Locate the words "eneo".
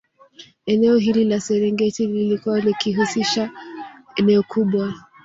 0.65-0.97, 4.15-4.43